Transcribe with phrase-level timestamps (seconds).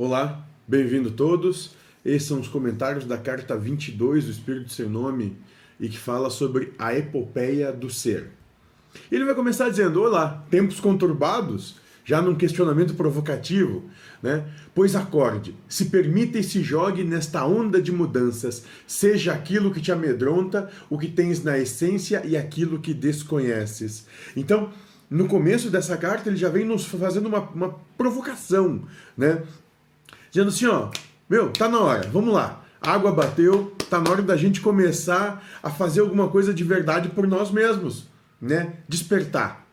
[0.00, 1.72] Olá, bem-vindo todos.
[2.04, 5.36] Esses são os comentários da carta 22 do Espírito Sem Nome
[5.80, 8.30] e que fala sobre a epopeia do ser.
[9.10, 13.90] Ele vai começar dizendo: Olá, tempos conturbados, já num questionamento provocativo,
[14.22, 14.44] né?
[14.72, 19.90] Pois acorde, se permita e se jogue nesta onda de mudanças, seja aquilo que te
[19.90, 24.06] amedronta, o que tens na essência e aquilo que desconheces.
[24.36, 24.70] Então,
[25.10, 28.84] no começo dessa carta, ele já vem nos fazendo uma, uma provocação,
[29.16, 29.42] né?
[30.30, 30.90] Dizendo assim, ó,
[31.28, 32.64] meu, tá na hora, vamos lá.
[32.80, 37.26] Água bateu, tá na hora da gente começar a fazer alguma coisa de verdade por
[37.26, 38.08] nós mesmos,
[38.40, 38.74] né?
[38.88, 39.66] Despertar.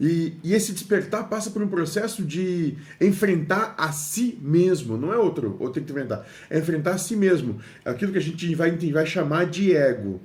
[0.00, 5.16] E, e, esse despertar passa por um processo de enfrentar a si mesmo, não é
[5.16, 7.60] outro, outro que enfrentar, é enfrentar a si mesmo.
[7.84, 10.20] É aquilo que a gente vai, vai chamar de ego,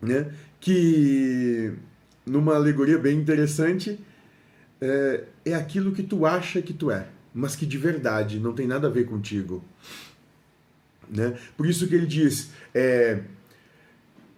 [0.00, 0.32] né?
[0.60, 1.72] Que
[2.24, 3.98] numa alegoria bem interessante
[4.80, 8.66] é, é aquilo que tu acha que tu é mas que de verdade não tem
[8.66, 9.64] nada a ver contigo.
[11.08, 11.36] Né?
[11.56, 13.20] Por isso que ele diz: é,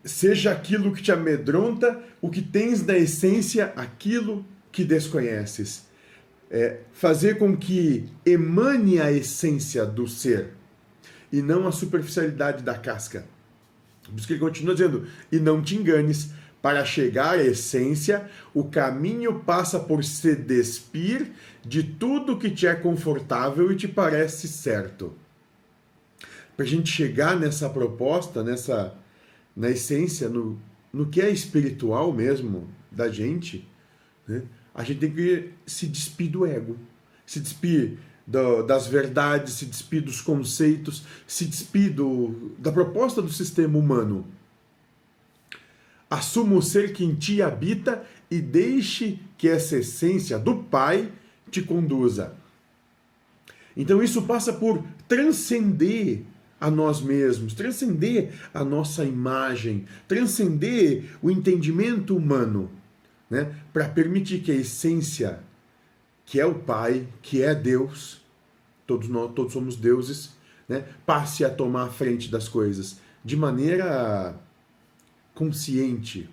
[0.05, 5.85] seja aquilo que te amedronta, o que tens na essência, aquilo que desconheces.
[6.51, 10.51] É, fazer com que emane a essência do ser
[11.33, 13.27] e não a superficialidade da casca.
[14.05, 16.31] Por isso que ele continua dizendo: e não te enganes,
[16.65, 21.31] para chegar à essência, o caminho passa por se despir
[21.65, 25.15] de tudo que te é confortável e te parece certo.
[26.57, 28.95] Para a gente chegar nessa proposta, nessa
[29.57, 30.59] na essência, no,
[30.93, 33.67] no que é espiritual mesmo da gente,
[34.27, 34.43] né?
[34.75, 36.77] a gente tem que se despir do ego,
[37.25, 43.33] se despir do, das verdades, se despir dos conceitos, se despir do, da proposta do
[43.33, 44.27] sistema humano
[46.15, 51.11] Assuma o ser que em ti habita e deixe que essa essência do Pai
[51.55, 52.35] te conduza.
[53.77, 56.23] Então isso passa por transcender
[56.61, 62.71] a nós mesmos, transcender a nossa imagem, transcender o entendimento humano,
[63.29, 63.55] né?
[63.73, 65.41] para permitir que a essência,
[66.25, 68.21] que é o Pai, que é Deus,
[68.87, 70.31] todos nós todos somos deuses,
[70.69, 70.85] né?
[71.05, 74.39] passe a tomar a frente das coisas de maneira
[75.35, 76.29] consciente,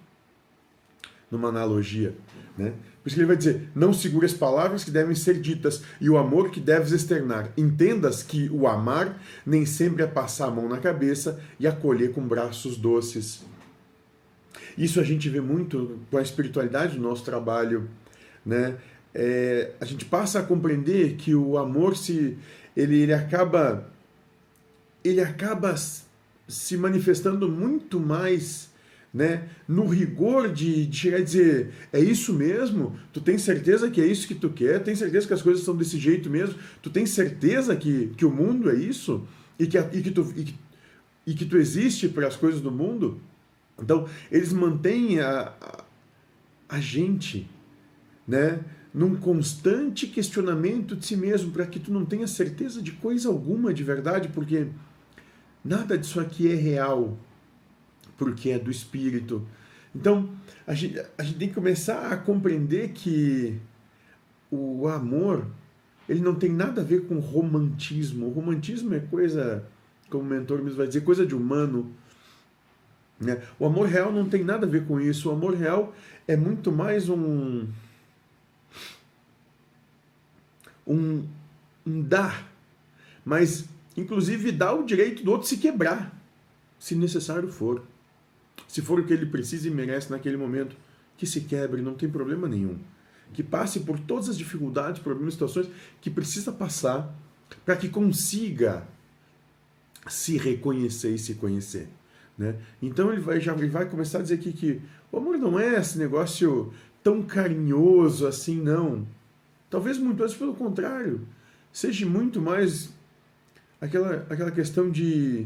[1.30, 2.16] numa analogia.
[2.58, 2.74] Né?
[3.02, 6.10] Por isso que ele vai dizer: não segure as palavras que devem ser ditas e
[6.10, 7.52] o amor que deves externar.
[7.58, 12.22] Entendas que o amar nem sempre é passar a mão na cabeça e acolher com
[12.22, 13.44] braços doces.
[14.78, 17.90] Isso a gente vê muito com a espiritualidade do nosso trabalho.
[18.46, 18.78] Né?
[19.14, 22.38] É, a gente passa a compreender que o amor se
[22.76, 23.88] ele, ele acaba
[25.04, 25.76] ele acaba
[26.48, 28.71] se manifestando muito mais
[29.14, 32.98] né, no rigor de, de, chegar e dizer, é isso mesmo?
[33.12, 34.82] Tu tem certeza que é isso que tu quer?
[34.82, 36.56] Tem certeza que as coisas são desse jeito mesmo?
[36.82, 39.28] Tu tem certeza que, que o mundo é isso?
[39.60, 40.56] E que, e que, tu, e que,
[41.28, 43.20] e que tu existe para as coisas do mundo?
[43.78, 45.84] Então, eles mantêm a, a,
[46.70, 47.50] a gente,
[48.26, 48.62] né,
[48.94, 53.74] num constante questionamento de si mesmo, para que tu não tenha certeza de coisa alguma
[53.74, 54.68] de verdade, porque
[55.64, 57.18] nada disso aqui é real
[58.22, 59.44] porque é do espírito.
[59.96, 60.30] Então,
[60.68, 63.60] a gente, a gente tem que começar a compreender que
[64.52, 65.48] o amor,
[66.08, 68.28] ele não tem nada a ver com romantismo.
[68.28, 69.68] O romantismo é coisa,
[70.08, 71.92] como o mentor mesmo vai dizer, coisa de humano.
[73.20, 73.42] Né?
[73.58, 75.28] O amor real não tem nada a ver com isso.
[75.28, 75.92] O amor real
[76.28, 77.68] é muito mais um.
[80.86, 81.26] um,
[81.84, 82.48] um dar.
[83.26, 83.66] Mas,
[83.98, 86.16] inclusive, dá o direito do outro se quebrar,
[86.78, 87.90] se necessário for.
[88.72, 90.78] Se for o que ele precisa e merece naquele momento,
[91.18, 92.80] que se quebre, não tem problema nenhum.
[93.34, 97.14] Que passe por todas as dificuldades, problemas, situações que precisa passar
[97.66, 98.88] para que consiga
[100.08, 101.90] se reconhecer e se conhecer.
[102.38, 102.56] Né?
[102.82, 104.82] Então ele vai, já, ele vai começar a dizer aqui que
[105.12, 106.74] o amor não é esse negócio
[107.04, 109.06] tão carinhoso assim, não.
[109.70, 111.28] Talvez muito mais pelo contrário.
[111.74, 112.90] Seja muito mais
[113.82, 115.46] aquela, aquela questão de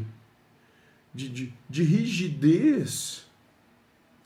[1.16, 3.25] de, de, de rigidez,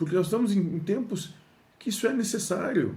[0.01, 1.35] porque nós estamos em, em tempos
[1.79, 2.97] que isso é necessário.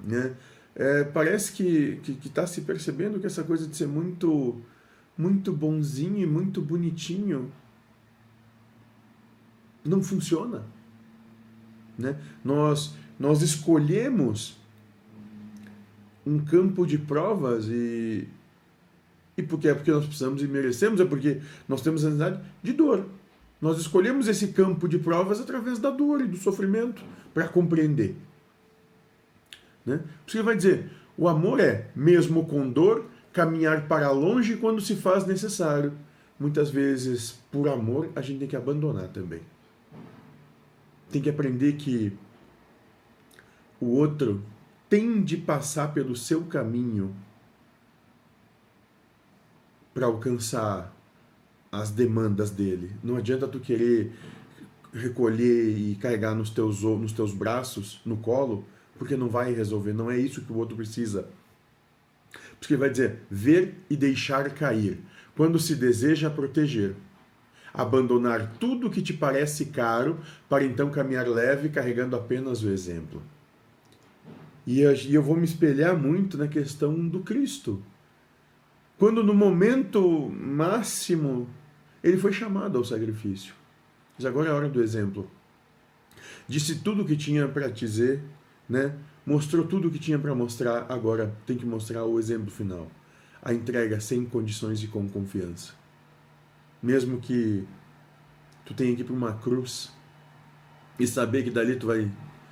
[0.00, 0.34] Né?
[0.74, 4.58] É, parece que está se percebendo que essa coisa de ser muito,
[5.18, 7.52] muito bonzinho e muito bonitinho
[9.84, 10.64] não funciona.
[11.98, 12.18] Né?
[12.42, 14.56] Nós, nós escolhemos
[16.24, 18.26] um campo de provas e,
[19.36, 22.72] e porque é porque nós precisamos e merecemos, é porque nós temos a necessidade de
[22.72, 23.06] dor.
[23.60, 28.14] Nós escolhemos esse campo de provas através da dor e do sofrimento para compreender.
[29.84, 30.00] Né?
[30.32, 35.26] Ele vai dizer: o amor é, mesmo com dor, caminhar para longe quando se faz
[35.26, 35.92] necessário.
[36.38, 39.40] Muitas vezes, por amor, a gente tem que abandonar também.
[41.10, 42.12] Tem que aprender que
[43.80, 44.42] o outro
[44.88, 47.14] tem de passar pelo seu caminho
[49.94, 50.95] para alcançar
[51.70, 52.92] as demandas dele.
[53.02, 54.12] Não adianta tu querer
[54.92, 58.64] recolher e carregar nos teus, nos teus braços, no colo,
[58.98, 59.92] porque não vai resolver.
[59.92, 61.28] Não é isso que o outro precisa.
[62.58, 64.98] Porque ele vai dizer: ver e deixar cair.
[65.36, 66.94] Quando se deseja proteger.
[67.74, 73.22] Abandonar tudo que te parece caro para então caminhar leve, carregando apenas o exemplo.
[74.66, 77.82] E eu vou me espelhar muito na questão do Cristo.
[78.98, 81.48] Quando no momento máximo
[82.02, 83.54] ele foi chamado ao sacrifício.
[84.16, 85.30] Mas agora é a hora do exemplo.
[86.48, 88.22] Disse tudo o que tinha para dizer,
[88.68, 88.94] né?
[89.24, 92.90] Mostrou tudo o que tinha para mostrar, agora tem que mostrar o exemplo final.
[93.42, 95.74] A entrega sem condições e com confiança.
[96.82, 97.66] Mesmo que
[98.64, 99.92] tu tenha que ir para uma cruz
[100.98, 102.10] e saber que dali tu vai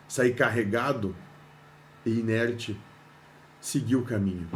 [0.08, 1.14] sair carregado,
[2.05, 2.79] e inerte,
[3.61, 4.46] seguir o caminho,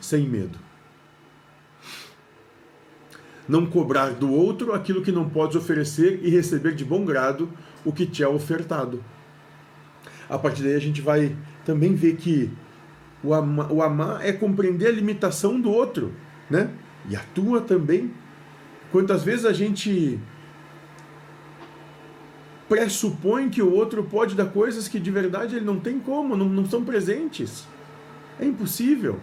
[0.00, 0.58] sem medo.
[3.50, 7.48] Não cobrar do outro aquilo que não podes oferecer e receber de bom grado
[7.84, 9.02] o que te é ofertado.
[10.28, 12.48] A partir daí a gente vai também ver que
[13.24, 16.14] o amar, o amar é compreender a limitação do outro,
[16.48, 16.70] né?
[17.08, 18.12] E a tua também.
[18.92, 20.20] Quantas vezes a gente
[22.68, 26.48] pressupõe que o outro pode dar coisas que de verdade ele não tem como, não,
[26.48, 27.66] não são presentes.
[28.38, 29.18] É impossível.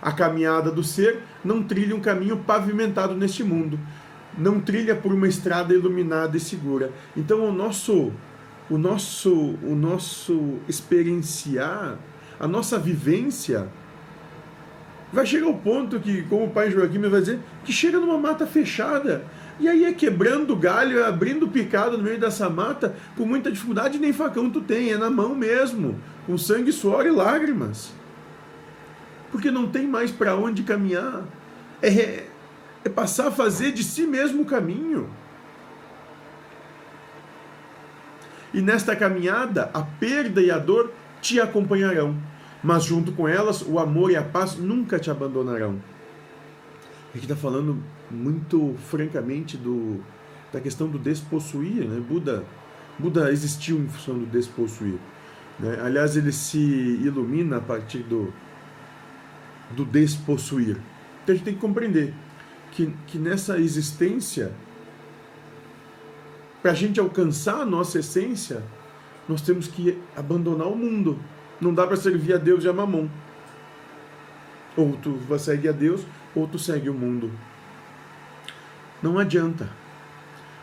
[0.00, 3.78] A caminhada do ser não trilha um caminho pavimentado neste mundo,
[4.36, 6.92] não trilha por uma estrada iluminada e segura.
[7.16, 8.12] Então o nosso
[8.68, 9.32] o nosso
[9.62, 11.98] o nosso experienciar,
[12.38, 13.68] a nossa vivência
[15.12, 18.46] vai chegar ao ponto que, como o pai Joaquim vai dizer, que chega numa mata
[18.46, 19.24] fechada
[19.58, 23.98] e aí é quebrando galho, é abrindo picado no meio dessa mata, com muita dificuldade,
[23.98, 27.92] nem facão tu tem, é na mão mesmo, com sangue, suor e lágrimas.
[29.30, 31.24] Porque não tem mais para onde caminhar.
[31.82, 32.24] É,
[32.84, 35.10] é passar a fazer de si mesmo o caminho.
[38.54, 42.16] E nesta caminhada, a perda e a dor te acompanharão,
[42.62, 45.80] mas junto com elas, o amor e a paz nunca te abandonarão.
[47.14, 50.00] Aqui está falando muito francamente do,
[50.52, 51.84] da questão do despossuir.
[51.86, 52.00] Né?
[52.00, 52.44] Buda,
[52.98, 54.98] Buda existiu em função do despossuir.
[55.58, 55.78] Né?
[55.82, 58.32] Aliás, ele se ilumina a partir do,
[59.70, 60.76] do despossuir.
[61.22, 62.14] Então a gente tem que compreender
[62.72, 64.52] que, que nessa existência,
[66.62, 68.62] para a gente alcançar a nossa essência,
[69.28, 71.18] nós temos que abandonar o mundo.
[71.60, 73.10] Não dá para servir a Deus e a mamão.
[74.76, 77.30] Ou tu segue a Deus, ou tu segue o mundo.
[79.02, 79.68] Não adianta.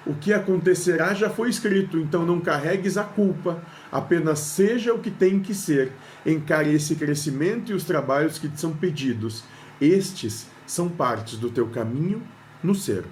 [0.06, 5.10] O que acontecerá já foi escrito, então não carregues a culpa, apenas seja o que
[5.10, 5.94] tem que ser.
[6.26, 9.44] Encare esse crescimento e os trabalhos que te são pedidos.
[9.80, 12.22] Estes são partes do teu caminho
[12.62, 13.06] no ser.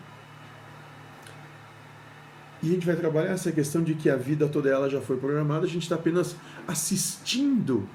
[2.61, 5.17] E a gente vai trabalhar essa questão de que a vida toda ela já foi
[5.17, 6.35] programada, a gente está apenas
[6.67, 7.87] assistindo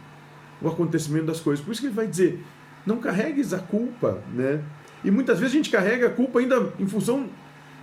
[0.61, 1.65] o acontecimento das coisas.
[1.65, 2.43] Por isso que ele vai dizer:
[2.85, 4.63] não carregues a culpa, né?
[5.05, 7.29] E muitas vezes a gente carrega a culpa ainda em função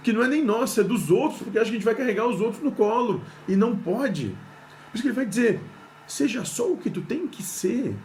[0.03, 2.27] que não é nem nossa, é dos outros, porque acha que a gente vai carregar
[2.27, 3.21] os outros no colo.
[3.47, 4.35] E não pode.
[4.91, 5.61] Por isso que ele vai dizer:
[6.05, 7.95] seja só o que tu tem que ser.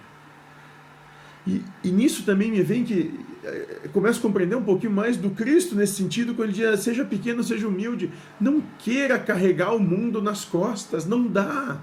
[1.46, 5.30] E, e nisso também me vem que é, começo a compreender um pouquinho mais do
[5.30, 8.12] Cristo nesse sentido, quando ele diz: seja pequeno, seja humilde.
[8.40, 11.80] Não queira carregar o mundo nas costas, não dá.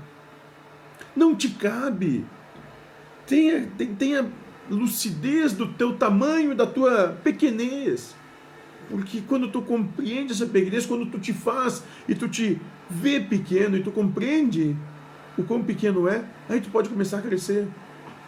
[1.15, 2.25] Não te cabe.
[3.27, 3.67] Tenha,
[3.97, 4.29] tenha
[4.69, 8.15] lucidez do teu tamanho da tua pequenez.
[8.89, 13.77] Porque quando tu compreende essa pequenez, quando tu te faz e tu te vê pequeno
[13.77, 14.75] e tu compreende
[15.37, 17.67] o quão pequeno é, aí tu pode começar a crescer.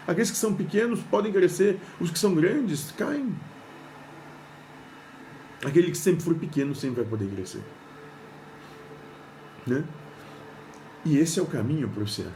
[0.08, 3.36] Aqueles que são pequenos podem crescer, os que são grandes caem.
[5.66, 7.62] Aquele que sempre foi pequeno sempre vai poder crescer.
[9.66, 9.84] Né?
[11.04, 12.28] E esse é o caminho para o ser.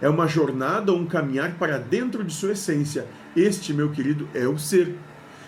[0.00, 3.06] É uma jornada um caminhar para dentro de sua essência.
[3.34, 4.94] Este, meu querido, é o ser.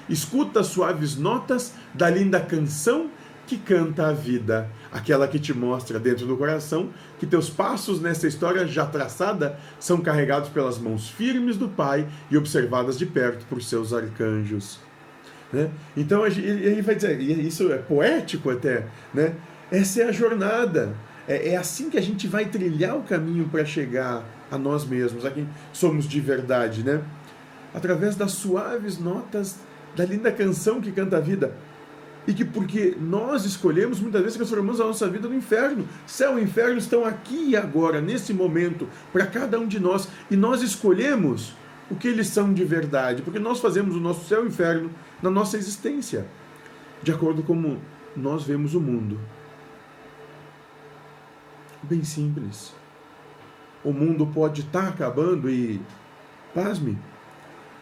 [0.08, 3.10] Escuta as suaves notas da linda canção
[3.46, 8.28] que canta a vida, aquela que te mostra dentro do coração que teus passos nessa
[8.28, 13.62] história já traçada são carregados pelas mãos firmes do Pai e observadas de perto por
[13.62, 14.78] seus arcanjos.
[15.50, 15.70] Né?
[15.96, 19.34] Então ele vai dizer, isso é poético até, né?
[19.70, 20.94] Essa é a jornada.
[21.26, 25.24] É, é assim que a gente vai trilhar o caminho para chegar a nós mesmos,
[25.24, 27.02] a quem somos de verdade, né?
[27.74, 29.56] através das suaves notas
[29.96, 31.54] da linda canção que canta a vida.
[32.26, 35.88] E que porque nós escolhemos, muitas vezes transformamos a nossa vida no inferno.
[36.06, 40.08] Céu e inferno estão aqui e agora, nesse momento, para cada um de nós.
[40.30, 41.54] E nós escolhemos
[41.90, 44.90] o que eles são de verdade, porque nós fazemos o nosso céu e inferno
[45.22, 46.26] na nossa existência,
[47.02, 47.80] de acordo com como
[48.14, 49.18] nós vemos o mundo.
[51.82, 52.74] Bem simples.
[53.84, 55.80] O mundo pode estar tá acabando e,
[56.54, 56.98] pasme,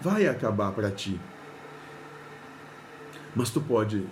[0.01, 1.19] vai acabar para ti.
[3.37, 4.05] Mas tu pode,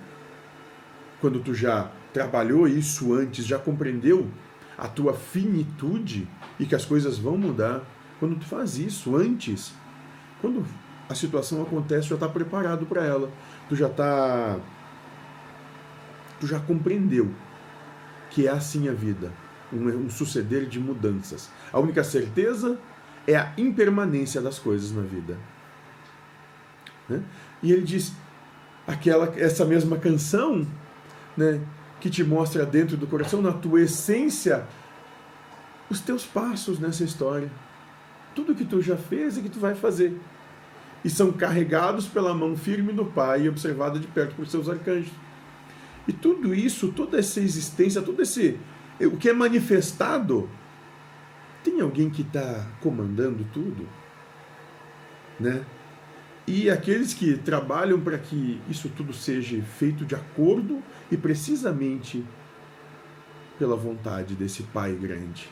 [1.20, 4.30] quando tu já trabalhou isso antes, já compreendeu
[4.78, 6.28] a tua finitude
[6.60, 7.82] e que as coisas vão mudar,
[8.20, 9.74] quando tu faz isso antes,
[10.40, 10.64] quando
[11.08, 13.30] a situação acontece, tu já está preparado para ela.
[13.68, 14.58] Tu já está.
[16.38, 17.32] Tu já compreendeu
[18.30, 19.32] que é assim a vida
[19.72, 21.50] um, suceder de mudanças.
[21.72, 22.78] A única certeza
[23.26, 25.38] é a impermanência das coisas na vida.
[27.08, 27.22] Né?
[27.62, 28.12] E ele diz
[28.86, 30.66] aquela essa mesma canção,
[31.36, 31.60] né,
[32.00, 34.66] que te mostra dentro do coração, na tua essência,
[35.90, 37.50] os teus passos nessa história.
[38.34, 40.18] Tudo que tu já fez e que tu vai fazer.
[41.04, 45.12] E são carregados pela mão firme do Pai e observada de perto por seus arcanjos.
[46.08, 48.58] E tudo isso, toda essa existência, todo esse
[49.00, 50.48] o que é manifestado,
[51.62, 53.88] tem alguém que está comandando tudo,
[55.40, 55.64] né?
[56.46, 62.24] E aqueles que trabalham para que isso tudo seja feito de acordo e precisamente
[63.58, 65.48] pela vontade desse Pai grande.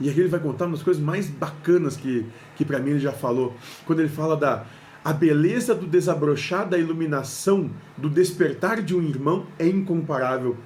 [0.00, 3.12] E aqui ele vai contar umas coisas mais bacanas que, que para mim ele já
[3.12, 3.54] falou.
[3.86, 4.64] Quando ele fala da
[5.04, 10.56] a beleza do desabrochar da iluminação, do despertar de um irmão é incomparável.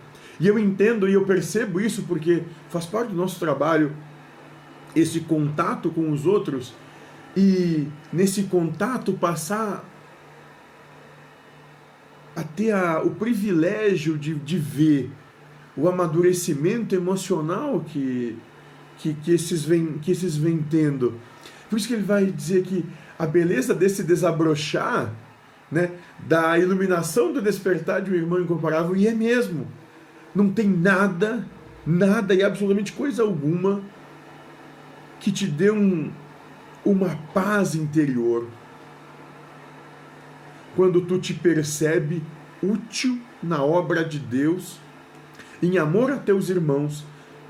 [0.40, 3.94] E eu entendo e eu percebo isso porque faz parte do nosso trabalho
[4.96, 6.72] esse contato com os outros
[7.36, 9.84] e nesse contato passar
[12.34, 15.10] a ter a, o privilégio de, de ver
[15.76, 18.36] o amadurecimento emocional que,
[18.98, 21.14] que, que, esses vêm, que esses vêm tendo.
[21.68, 22.84] Por isso que ele vai dizer que
[23.18, 25.12] a beleza desse desabrochar,
[25.70, 29.66] né, da iluminação do despertar de um irmão incomparável, e é mesmo
[30.34, 31.46] não tem nada,
[31.86, 33.82] nada e absolutamente coisa alguma
[35.18, 36.10] que te dê um,
[36.84, 38.46] uma paz interior
[40.74, 42.22] quando tu te percebe
[42.62, 44.78] útil na obra de Deus,
[45.62, 47.04] em amor a teus irmãos,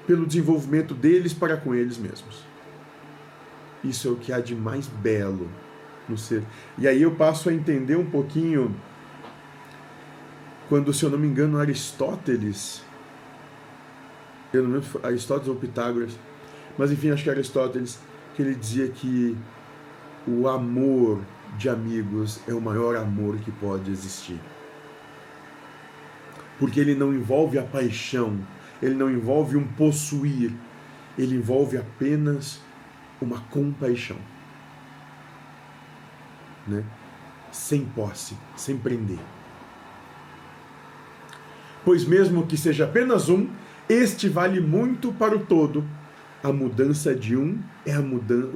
[0.06, 2.44] pelo desenvolvimento deles para com eles mesmos.
[3.84, 5.48] Isso é o que há de mais belo
[6.08, 6.42] no ser.
[6.76, 8.74] E aí eu passo a entender um pouquinho
[10.68, 12.82] quando, se eu não me engano, Aristóteles,
[14.52, 16.12] eu não lembro Aristóteles ou Pitágoras,
[16.78, 17.98] mas enfim, acho que Aristóteles,
[18.34, 19.36] que ele dizia que
[20.26, 21.20] o amor
[21.58, 24.38] de amigos é o maior amor que pode existir.
[26.58, 28.38] Porque ele não envolve a paixão,
[28.82, 30.52] ele não envolve um possuir,
[31.18, 32.60] ele envolve apenas
[33.20, 34.16] uma compaixão.
[36.66, 36.84] Né?
[37.50, 39.18] Sem posse, sem prender.
[41.84, 43.48] Pois mesmo que seja apenas um,
[43.88, 45.84] este vale muito para o todo.
[46.42, 48.50] A mudança de um é a mudança.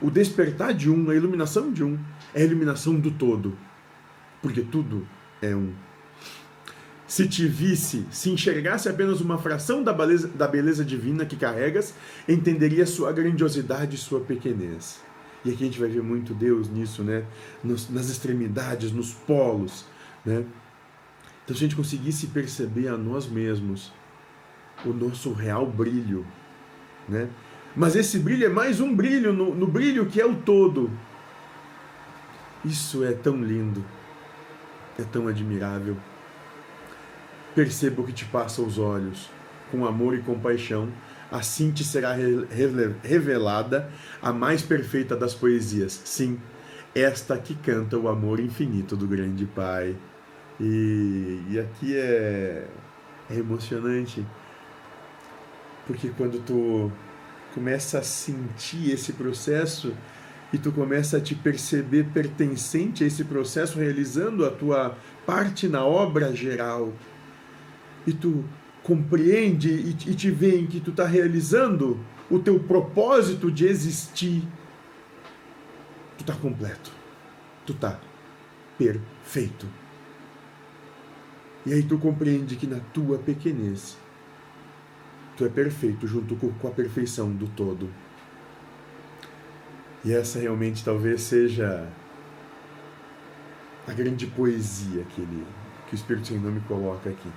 [0.00, 1.98] O despertar de um, a iluminação de um,
[2.34, 3.56] é a iluminação do todo.
[4.42, 5.06] Porque tudo
[5.40, 5.72] é um.
[7.06, 11.94] Se te visse, se enxergasse apenas uma fração da beleza, da beleza divina que carregas,
[12.26, 15.00] entenderia sua grandiosidade e sua pequenez.
[15.44, 17.24] E aqui a gente vai ver muito Deus nisso, né?
[17.62, 19.84] Nos, nas extremidades, nos polos,
[20.24, 20.44] né?
[21.44, 23.92] Então, se a gente conseguisse perceber a nós mesmos
[24.84, 26.26] o nosso real brilho,
[27.08, 27.28] né?
[27.74, 30.90] Mas esse brilho é mais um brilho no, no brilho que é o todo.
[32.64, 33.84] Isso é tão lindo,
[34.98, 35.96] é tão admirável.
[37.54, 39.28] Perceba o que te passa aos olhos,
[39.70, 40.88] com amor e compaixão,
[41.30, 42.14] assim te será
[43.02, 43.90] revelada
[44.20, 46.00] a mais perfeita das poesias.
[46.04, 46.38] Sim,
[46.94, 49.96] esta que canta o amor infinito do grande Pai.
[50.60, 52.68] E, e aqui é,
[53.30, 54.24] é emocionante,
[55.86, 56.90] porque quando tu
[57.54, 59.94] começa a sentir esse processo
[60.52, 65.84] e tu começa a te perceber pertencente a esse processo, realizando a tua parte na
[65.84, 66.92] obra geral,
[68.06, 68.44] e tu
[68.82, 71.98] compreende e, te vê em que tu está realizando
[72.30, 74.42] o teu propósito de existir,
[76.18, 76.90] tu está completo,
[77.64, 77.98] tu está
[78.76, 79.66] perfeito.
[81.64, 83.96] E aí tu compreende que na tua pequenez,
[85.36, 87.88] tu é perfeito junto com a perfeição do todo.
[90.04, 91.88] E essa realmente talvez seja
[93.86, 95.46] a grande poesia que, ele,
[95.88, 97.28] que o Espírito Sem Nome coloca aqui.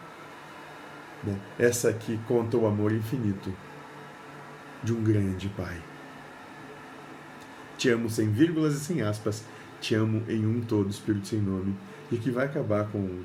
[1.23, 1.39] Né?
[1.57, 3.53] Essa que conta o amor infinito
[4.83, 5.77] de um grande Pai.
[7.77, 9.43] Te amo sem vírgulas e sem aspas,
[9.81, 11.75] te amo em um todo, Espírito Sem Nome,
[12.11, 13.21] e que vai acabar com,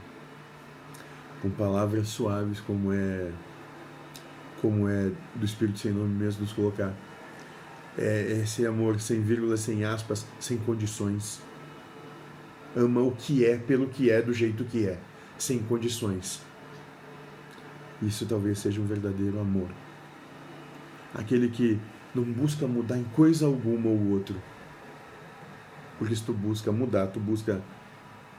[1.40, 3.30] com palavras suaves como é
[4.60, 6.94] como é do Espírito Sem Nome mesmo nos colocar
[7.98, 11.40] é esse amor sem vírgulas, sem aspas, sem condições.
[12.76, 14.98] Ama o que é pelo que é, do jeito que é,
[15.36, 16.40] sem condições.
[18.00, 19.68] Isso talvez seja um verdadeiro amor.
[21.14, 21.78] Aquele que
[22.14, 24.40] não busca mudar em coisa alguma o outro.
[25.98, 27.60] Porque se tu busca mudar, tu busca,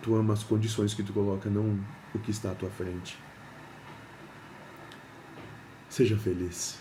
[0.01, 1.79] tu ama as condições que tu coloca, não
[2.15, 3.19] o que está à tua frente.
[5.91, 6.75] Seja feliz.